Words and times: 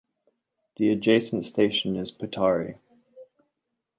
The 0.77 0.89
adjacent 0.89 1.45
station 1.45 1.95
is 1.95 2.11
Petare. 2.11 2.79